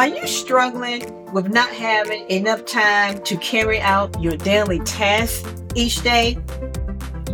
[0.00, 6.02] Are you struggling with not having enough time to carry out your daily tasks each
[6.02, 6.38] day?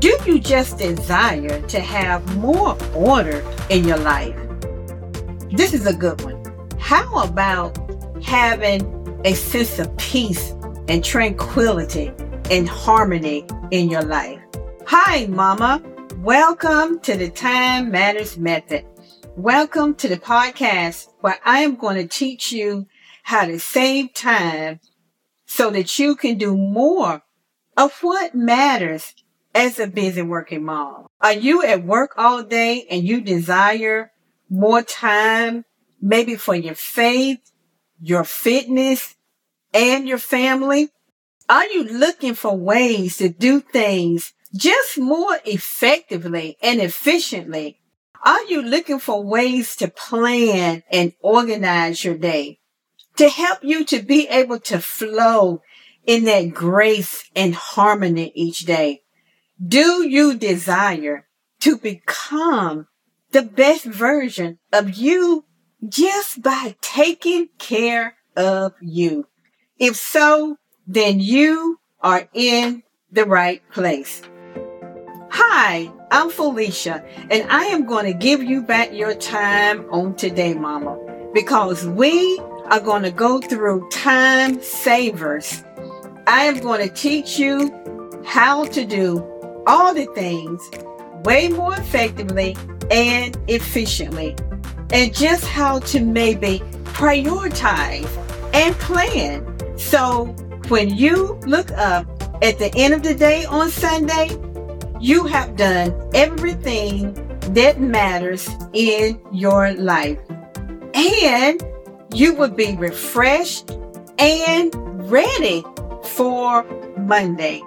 [0.00, 4.34] Do you just desire to have more order in your life?
[5.52, 6.42] This is a good one.
[6.80, 7.78] How about
[8.20, 8.82] having
[9.24, 10.50] a sense of peace
[10.88, 12.10] and tranquility
[12.50, 14.40] and harmony in your life?
[14.88, 15.80] Hi, Mama.
[16.16, 18.84] Welcome to the Time Matters Method.
[19.36, 22.86] Welcome to the podcast where I am going to teach you
[23.22, 24.80] how to save time
[25.44, 27.20] so that you can do more
[27.76, 29.14] of what matters
[29.54, 31.08] as a busy working mom.
[31.20, 34.10] Are you at work all day and you desire
[34.48, 35.66] more time,
[36.00, 37.52] maybe for your faith,
[38.00, 39.16] your fitness,
[39.74, 40.88] and your family?
[41.46, 47.80] Are you looking for ways to do things just more effectively and efficiently
[48.24, 52.60] are you looking for ways to plan and organize your day
[53.16, 55.62] to help you to be able to flow
[56.06, 59.02] in that grace and harmony each day?
[59.64, 61.26] Do you desire
[61.60, 62.86] to become
[63.30, 65.44] the best version of you
[65.86, 69.26] just by taking care of you?
[69.78, 70.56] If so,
[70.86, 74.22] then you are in the right place.
[75.30, 80.54] Hi, I'm Felicia, and I am going to give you back your time on today,
[80.54, 80.98] Mama,
[81.34, 85.64] because we are going to go through time savers.
[86.26, 87.72] I am going to teach you
[88.24, 89.24] how to do
[89.66, 90.70] all the things
[91.24, 92.56] way more effectively
[92.90, 94.36] and efficiently,
[94.92, 98.08] and just how to maybe prioritize
[98.54, 99.44] and plan.
[99.78, 100.26] So
[100.68, 102.06] when you look up
[102.42, 104.28] at the end of the day on Sunday,
[105.00, 107.14] you have done everything
[107.54, 110.18] that matters in your life.
[110.94, 111.62] And
[112.12, 113.70] you will be refreshed
[114.18, 114.74] and
[115.10, 115.64] ready
[116.02, 116.64] for
[116.96, 117.62] Monday.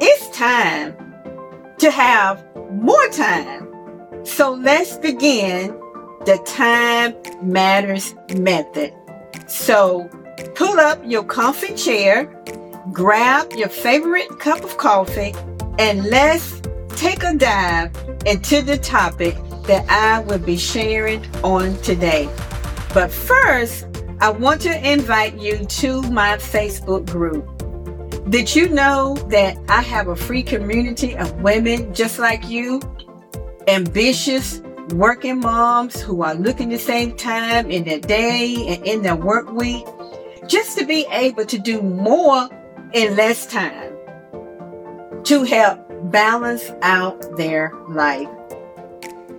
[0.00, 0.96] It's time
[1.78, 3.68] to have more time.
[4.24, 5.78] So let's begin
[6.24, 8.94] the time matters method.
[9.46, 10.08] So
[10.54, 12.24] pull up your comfy chair,
[12.92, 15.34] grab your favorite cup of coffee,
[15.78, 17.90] and let's take a dive
[18.26, 19.34] into the topic
[19.66, 22.28] that I will be sharing on today.
[22.92, 23.86] But first,
[24.20, 27.50] I want to invite you to my Facebook group.
[28.30, 32.80] Did you know that I have a free community of women just like you?
[33.66, 34.60] Ambitious,
[34.90, 39.50] working moms who are looking to save time in their day and in their work
[39.52, 39.84] week
[40.46, 42.48] just to be able to do more
[42.92, 43.93] in less time
[45.24, 45.80] to help
[46.10, 48.28] balance out their life.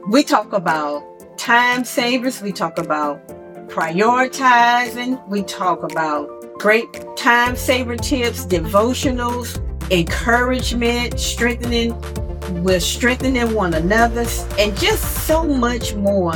[0.10, 1.04] We talk about
[1.38, 3.28] time savers, we talk about
[3.70, 11.94] prioritizing, we talk about great time saver tips, devotionals, encouragement, strengthening,
[12.64, 14.26] we're strengthening one another,
[14.58, 16.36] and just so much more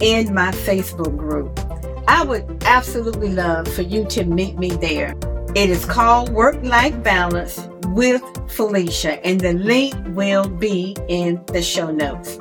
[0.00, 1.58] in my Facebook group.
[2.06, 5.14] I would absolutely love for you to meet me there.
[5.54, 11.62] It is called Work Life Balance with Felicia, and the link will be in the
[11.62, 12.38] show notes.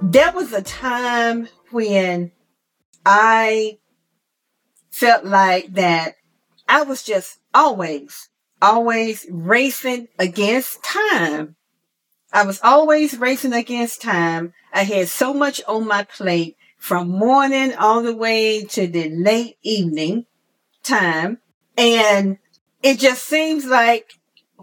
[0.00, 2.32] There was a time when
[3.04, 3.78] I
[4.90, 6.14] felt like that
[6.68, 8.28] I was just always,
[8.60, 11.56] always racing against time.
[12.32, 14.54] I was always racing against time.
[14.72, 19.56] I had so much on my plate from morning all the way to the late
[19.62, 20.26] evening
[20.82, 21.38] time.
[21.76, 22.38] And
[22.82, 24.14] it just seems like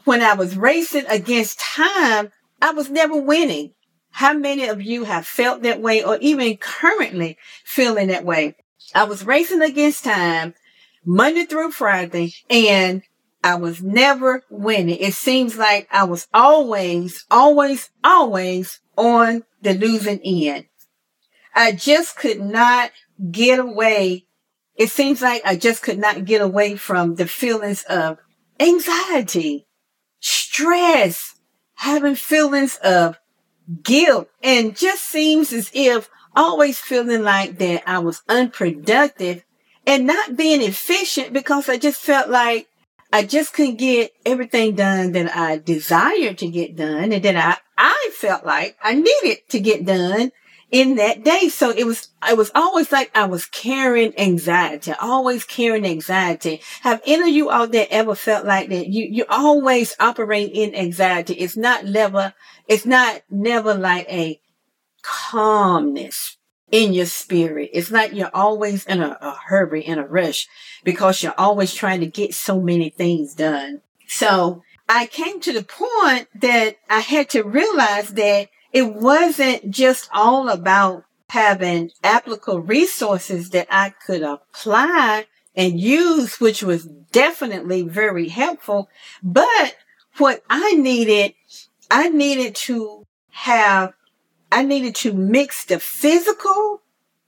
[0.06, 2.31] when I was racing against time,
[2.62, 3.74] I was never winning.
[4.12, 8.56] How many of you have felt that way or even currently feeling that way?
[8.94, 10.56] I was racing against time
[11.06, 13.04] Monday through Friday and
[13.44, 14.98] I was never winning.
[15.00, 20.65] It seems like I was always, always, always on the losing end.
[21.56, 22.92] I just could not
[23.31, 24.25] get away
[24.79, 28.17] it seems like I just could not get away from the feelings of
[28.61, 29.67] anxiety,
[30.21, 31.35] stress,
[31.75, 33.19] having feelings of
[33.83, 39.43] guilt, and just seems as if always feeling like that I was unproductive
[39.85, 42.67] and not being efficient because I just felt like
[43.11, 47.57] I just couldn't get everything done that I desired to get done and that I,
[47.77, 50.31] I felt like I needed to get done
[50.71, 51.50] in that day.
[51.50, 56.62] So it was, it was always like I was carrying anxiety, always carrying anxiety.
[56.81, 58.88] Have any of you out there ever felt like that?
[58.88, 61.33] You, you always operate in anxiety.
[61.33, 62.33] It's not never,
[62.68, 64.39] it's not never like a
[65.01, 66.38] calmness.
[66.72, 67.69] in your spirit.
[67.74, 70.48] It's like you're always in a, a hurry, in a rush,
[70.83, 73.81] because you're always trying to get so many things done.
[74.07, 80.10] So I came to the point that I had to realize that it wasn't just
[80.13, 88.30] all about having applicable resources that I could apply and use, which was definitely very
[88.30, 88.89] helpful.
[89.21, 89.75] But
[90.18, 91.33] what I needed,
[91.89, 93.94] I needed to have,
[94.51, 96.81] I needed to mix the physical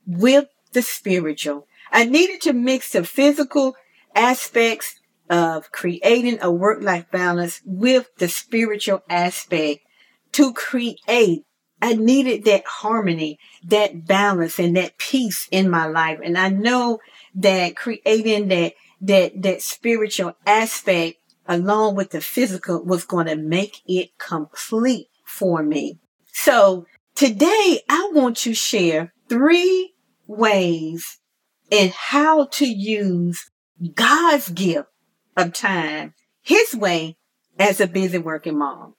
[0.06, 1.66] with the spiritual.
[1.90, 3.76] I needed to mix the physical
[4.14, 5.00] aspects
[5.30, 9.80] of creating a work life balance with the spiritual aspect
[10.32, 11.44] to create.
[11.80, 16.20] I needed that harmony, that balance and that peace in my life.
[16.22, 17.00] And I know
[17.34, 23.82] that creating that, that, that spiritual aspect along with the physical was going to make
[23.86, 25.98] it complete for me.
[26.32, 29.94] So today I want to share three
[30.26, 31.18] ways
[31.70, 33.50] in how to use
[33.94, 34.88] God's gift
[35.36, 37.16] of time his way
[37.58, 38.94] as a busy working mom.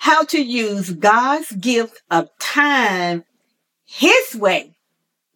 [0.00, 3.24] How to use God's gift of time
[3.84, 4.74] his way,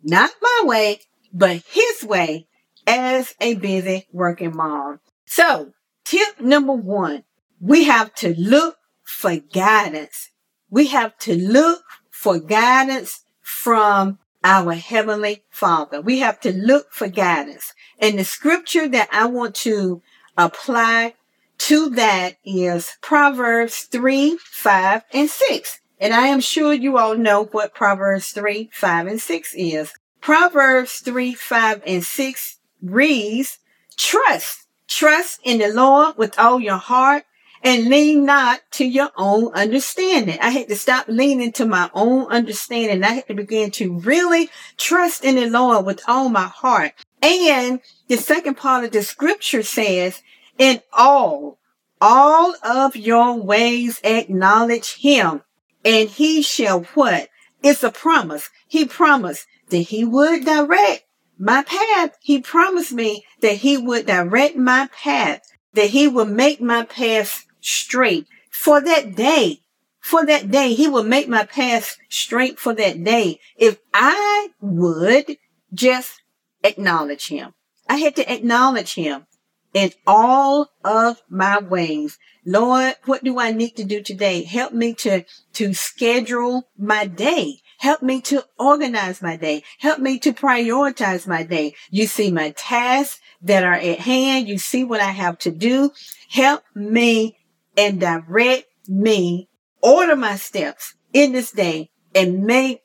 [0.03, 1.01] not my way,
[1.35, 2.47] but his way
[2.87, 5.01] as a busy working mom.
[5.27, 5.73] So
[6.07, 7.25] tip number one,
[7.61, 10.31] we have to look for guidance.
[10.71, 16.01] We have to look for guidance from our heavenly father.
[16.01, 17.75] We have to look for guidance.
[17.99, 20.01] And the scripture that I want to
[20.39, 21.17] apply
[21.59, 25.81] to that is Proverbs 3, 5, and 6.
[25.99, 29.93] And I am sure you all know what Proverbs 3, 5, and 6 is.
[30.21, 33.59] Proverbs 3, 5, and 6 reads,
[33.97, 37.25] Trust, trust in the Lord with all your heart
[37.65, 40.39] and lean not to your own understanding.
[40.41, 43.03] I had to stop leaning to my own understanding.
[43.03, 46.93] I had to begin to really trust in the Lord with all my heart.
[47.23, 50.23] And the second part of the scripture says,
[50.59, 51.59] in all,
[52.01, 55.43] all of your ways acknowledge him
[55.85, 57.29] and he shall what?
[57.63, 58.51] It's a promise.
[58.69, 61.05] He promised that he would direct
[61.39, 62.17] my path.
[62.21, 65.43] He promised me that he would direct my path,
[65.75, 69.61] that he would make my path straight for that day.
[70.01, 73.41] For that day, he will make my path straight for that day.
[73.57, 75.39] If I would
[75.73, 76.21] just
[76.63, 77.55] acknowledge him,
[77.89, 79.27] I had to acknowledge him
[79.75, 82.19] in all of my ways.
[82.47, 84.45] Lord, what do I need to do today?
[84.45, 85.25] Help me to,
[85.55, 87.59] to schedule my day.
[87.79, 89.63] Help me to organize my day.
[89.81, 91.75] Help me to prioritize my day.
[91.91, 94.49] You see my tasks that are at hand.
[94.49, 95.91] You see what I have to do.
[96.31, 97.37] Help me
[97.77, 99.49] and direct me,
[99.83, 102.83] order my steps in this day and make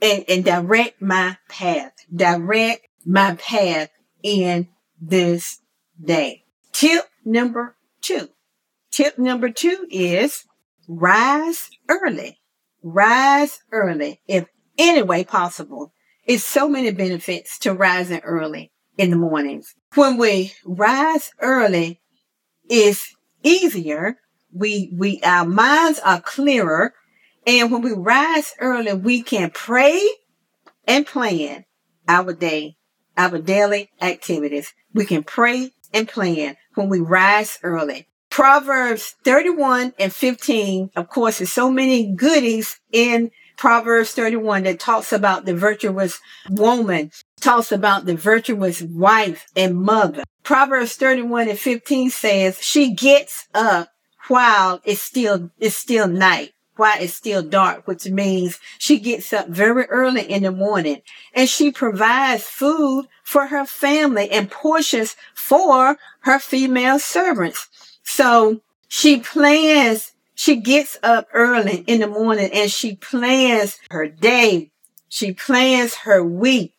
[0.00, 3.90] and, and direct my path, direct my path
[4.22, 4.68] in
[5.00, 5.61] this
[6.02, 6.44] day.
[6.72, 8.28] Tip number two.
[8.90, 10.44] Tip number two is
[10.86, 12.38] rise early.
[12.82, 14.46] Rise early if
[14.78, 15.92] any way possible.
[16.24, 19.74] It's so many benefits to rising early in the mornings.
[19.94, 22.00] When we rise early,
[22.68, 24.18] it's easier
[24.52, 26.94] we, we, our minds are clearer.
[27.46, 30.06] And when we rise early, we can pray
[30.86, 31.64] and plan
[32.06, 32.76] our day,
[33.16, 34.72] our daily activities.
[34.92, 38.08] We can pray and plan when we rise early.
[38.30, 45.12] Proverbs 31 and 15, of course, there's so many goodies in Proverbs 31 that talks
[45.12, 46.18] about the virtuous
[46.48, 50.24] woman, talks about the virtuous wife and mother.
[50.42, 53.90] Proverbs 31 and 15 says, she gets up
[54.28, 59.48] while it's still, it's still night, while it's still dark, which means she gets up
[59.48, 61.02] very early in the morning
[61.34, 67.68] and she provides food for her family and portions for her female servants.
[68.02, 74.70] So she plans, she gets up early in the morning and she plans her day.
[75.08, 76.74] She plans her week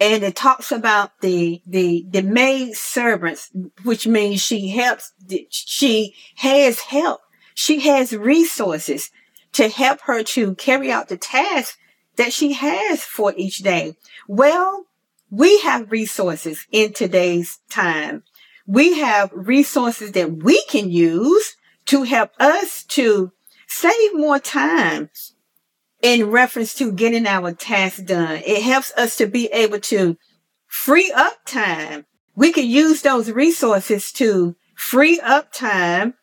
[0.00, 3.50] and it talks about the the the maid servants
[3.82, 5.12] which means she helps
[5.48, 7.20] she has help
[7.54, 9.10] she has resources
[9.52, 11.78] to help her to carry out the task
[12.16, 13.94] that she has for each day
[14.26, 14.84] well
[15.30, 18.22] we have resources in today's time
[18.66, 23.32] we have resources that we can use to help us to
[23.66, 25.08] save more time
[26.02, 28.42] in reference to getting our tasks done.
[28.44, 30.16] It helps us to be able to
[30.66, 32.06] free up time.
[32.34, 36.14] We can use those resources to free up time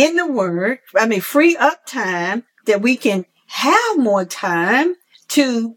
[0.00, 0.78] in the word.
[0.96, 4.94] I mean, free up time that we can have more time
[5.28, 5.76] to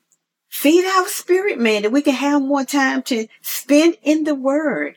[0.49, 4.95] feed our spirit man that we can have more time to spend in the word,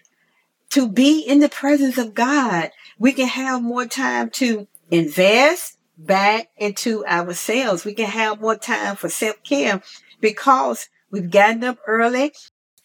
[0.70, 2.70] to be in the presence of God.
[2.98, 7.84] We can have more time to invest back into ourselves.
[7.84, 9.82] We can have more time for self care
[10.20, 12.32] because we've gotten up early,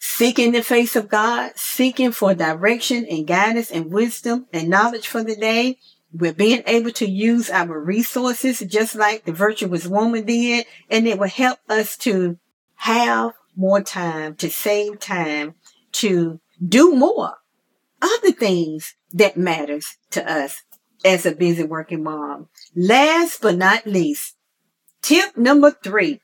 [0.00, 5.22] seeking the face of God, seeking for direction and guidance and wisdom and knowledge for
[5.22, 5.78] the day.
[6.12, 11.18] We're being able to use our resources just like the virtuous woman did, and it
[11.18, 12.38] will help us to
[12.76, 15.54] have more time, to save time,
[15.92, 17.34] to do more
[18.02, 20.62] other things that matters to us
[21.04, 22.48] as a busy working mom.
[22.74, 24.36] Last but not least,
[25.00, 26.20] tip number three.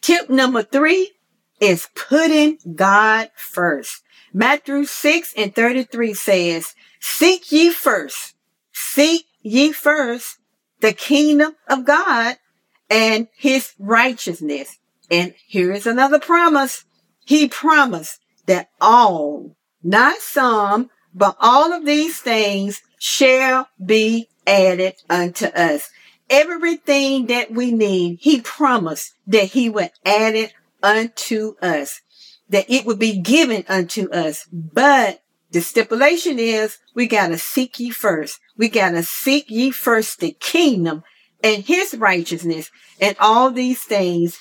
[0.00, 1.12] Tip number three
[1.60, 4.02] is putting God first.
[4.32, 8.34] Matthew 6 and 33 says, seek ye first,
[8.72, 10.38] seek ye first
[10.80, 12.36] the kingdom of God
[12.90, 14.78] and his righteousness.
[15.10, 16.84] And here is another promise.
[17.24, 25.46] He promised that all, not some, but all of these things shall be added unto
[25.46, 25.90] us.
[26.30, 30.52] Everything that we need, he promised that he would add it
[30.82, 32.00] unto us,
[32.48, 34.46] that it would be given unto us.
[34.52, 38.38] But the stipulation is we got to seek ye first.
[38.56, 41.02] We got to seek ye first the kingdom
[41.42, 44.38] and his righteousness and all these things,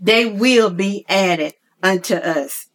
[0.00, 2.66] they will be added unto us.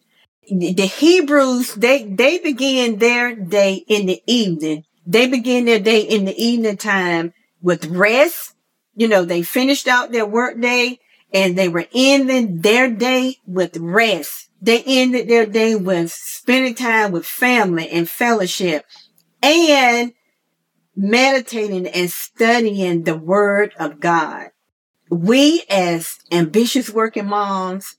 [0.50, 4.84] The Hebrews, they, they begin their day in the evening.
[5.06, 8.54] They begin their day in the evening time with rest.
[8.94, 11.00] You know, they finished out their work day
[11.34, 14.50] and they were ending their day with rest.
[14.63, 18.86] They ended their day with spending time with family and fellowship
[19.41, 20.13] and
[20.96, 24.51] meditating and studying the word of God.
[25.10, 27.98] We as ambitious working moms,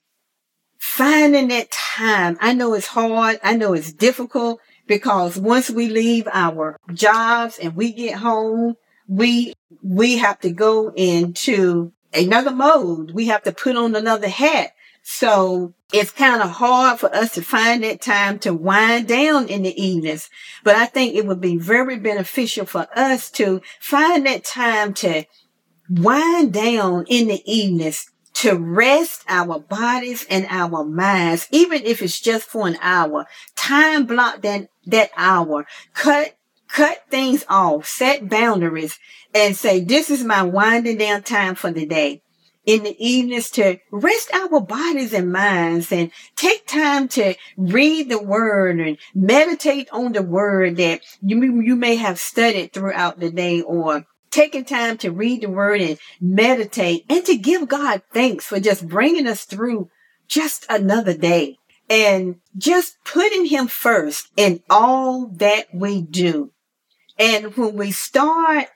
[0.78, 3.40] finding that time, I know it's hard.
[3.44, 9.52] I know it's difficult because once we leave our jobs and we get home, we,
[9.82, 13.10] we have to go into another mode.
[13.10, 14.73] We have to put on another hat.
[15.06, 19.62] So it's kind of hard for us to find that time to wind down in
[19.62, 20.30] the evenings.
[20.64, 25.24] But I think it would be very beneficial for us to find that time to
[25.90, 32.18] wind down in the evenings to rest our bodies and our minds, even if it's
[32.18, 33.26] just for an hour.
[33.54, 35.66] Time block that, that hour.
[35.92, 36.34] Cut,
[36.66, 38.98] cut things off, set boundaries
[39.34, 42.22] and say, this is my winding down time for the day.
[42.66, 48.22] In the evenings to rest our bodies and minds and take time to read the
[48.22, 53.60] word and meditate on the word that you, you may have studied throughout the day
[53.60, 58.58] or taking time to read the word and meditate and to give God thanks for
[58.58, 59.90] just bringing us through
[60.26, 66.50] just another day and just putting him first in all that we do.
[67.18, 68.66] And when we start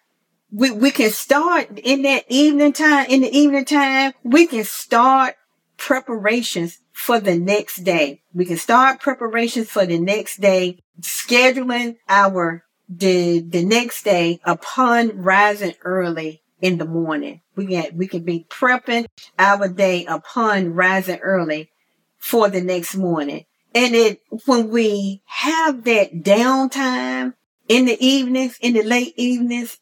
[0.51, 5.35] we, we can start in that evening time, in the evening time, we can start
[5.77, 8.23] preparations for the next day.
[8.33, 15.19] We can start preparations for the next day, scheduling our, the, the next day upon
[15.19, 17.43] rising early in the morning.
[17.55, 19.07] We can, we can be prepping
[19.39, 21.71] our day upon rising early
[22.17, 23.45] for the next morning.
[23.75, 27.35] And it, when we have that downtime
[27.69, 29.79] in the evenings, in the late evenings,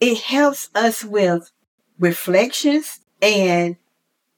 [0.00, 1.50] it helps us with
[1.98, 3.76] reflections and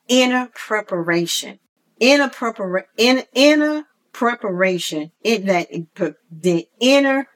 [0.08, 1.60] inner preparation.
[2.00, 5.68] Inner prepara- in, inner preparation in that
[6.30, 7.28] the inner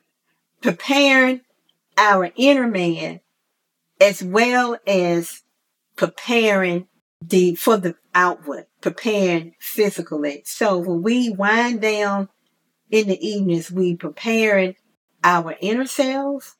[0.60, 1.42] preparing
[1.96, 3.20] our inner man
[4.00, 5.42] as well as
[5.94, 6.88] preparing
[7.22, 10.42] the for the outward, preparing physically.
[10.44, 12.28] So when we wind down
[12.90, 14.74] in the evenings, we preparing
[15.24, 16.55] our inner selves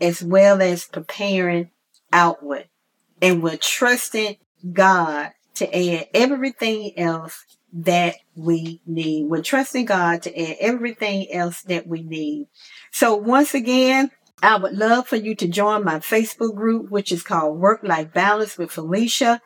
[0.00, 1.70] as well as preparing
[2.12, 2.68] outward.
[3.20, 4.36] And we're trusting
[4.72, 9.28] God to add everything else that we need.
[9.28, 12.48] We're trusting God to add everything else that we need.
[12.90, 14.10] So once again,
[14.42, 18.12] I would love for you to join my Facebook group, which is called Work Life
[18.12, 19.40] Balance with Felicia.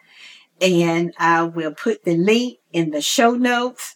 [0.60, 3.93] And I will put the link in the show notes.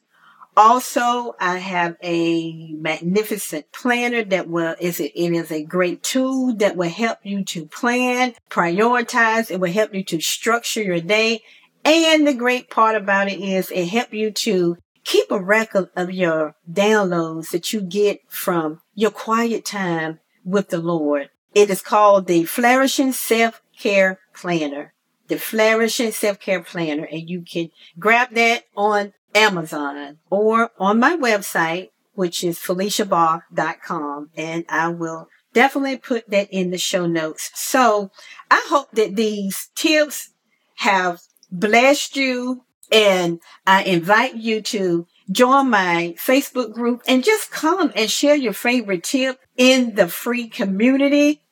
[0.58, 6.52] Also, I have a magnificent planner that will is it, it is a great tool
[6.56, 9.52] that will help you to plan, prioritize.
[9.52, 11.42] It will help you to structure your day.
[11.84, 16.10] And the great part about it is it help you to keep a record of
[16.10, 21.30] your downloads that you get from your quiet time with the Lord.
[21.54, 24.92] It is called the Flourishing Self Care Planner.
[25.28, 31.16] the Flourishing Self Care Planner, and you can grab that on Amazon or on my
[31.16, 37.50] website, which is FeliciaBarr.com, and I will definitely put that in the show notes.
[37.54, 38.10] So
[38.50, 40.30] I hope that these tips
[40.76, 41.20] have
[41.50, 48.10] blessed you, and I invite you to join my Facebook group and just come and
[48.10, 51.42] share your favorite tip in the free community.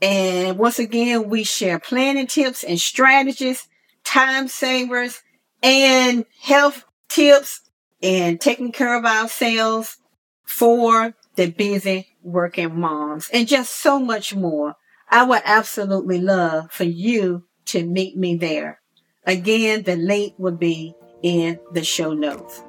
[0.00, 3.66] And once again, we share planning tips and strategies,
[4.04, 5.22] time savers,
[5.62, 7.60] and health tips
[8.02, 9.96] and taking care of ourselves
[10.44, 14.74] for the busy working moms and just so much more.
[15.10, 18.80] I would absolutely love for you to meet me there.
[19.26, 22.62] Again, the link will be in the show notes.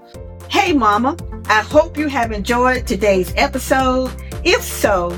[0.49, 4.11] Hey, Mama, I hope you have enjoyed today's episode.
[4.43, 5.09] If so,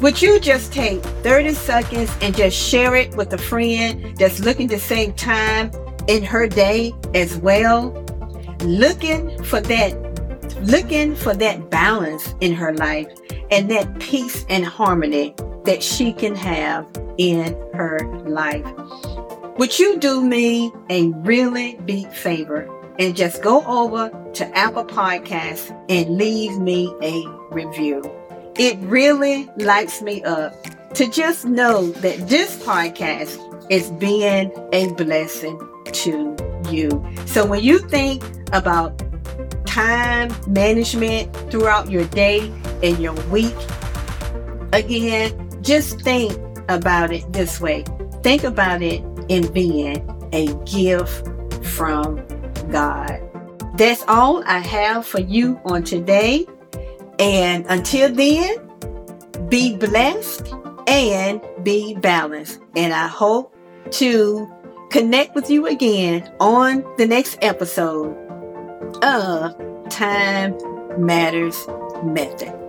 [0.00, 4.68] would you just take 30 seconds and just share it with a friend that's looking
[4.68, 5.70] to save time
[6.06, 8.05] in her day as well?
[8.66, 9.94] Looking for that
[10.62, 13.06] looking for that balance in her life
[13.50, 16.86] and that peace and harmony that she can have
[17.18, 18.66] in her life.
[19.58, 22.68] Would you do me a really big favor
[22.98, 28.02] and just go over to Apple Podcasts and leave me a review?
[28.58, 30.54] It really lights me up
[30.94, 33.38] to just know that this podcast
[33.70, 36.36] is being a blessing to
[36.70, 37.04] you.
[37.26, 39.02] So when you think about
[39.66, 42.50] time management throughout your day
[42.82, 43.54] and your week,
[44.72, 46.32] again, just think
[46.68, 47.84] about it this way.
[48.22, 49.98] Think about it in being
[50.32, 51.28] a gift
[51.64, 52.26] from
[52.70, 53.20] God.
[53.76, 56.46] That's all I have for you on today.
[57.18, 58.56] And until then,
[59.48, 60.52] be blessed
[60.86, 62.60] and be balanced.
[62.74, 63.54] And I hope
[63.92, 64.50] to
[64.90, 68.25] connect with you again on the next episode
[69.02, 69.54] of
[69.90, 70.56] Time
[70.98, 71.66] Matters
[72.02, 72.65] Method.